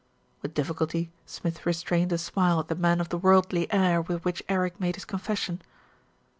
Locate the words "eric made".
4.49-4.95